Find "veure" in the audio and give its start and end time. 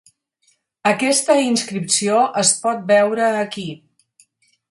2.95-3.31